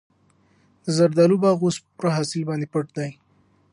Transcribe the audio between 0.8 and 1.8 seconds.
د زردالو باغ اوس